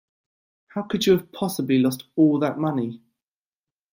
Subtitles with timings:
[0.69, 3.03] How could you have possibly lost all that money?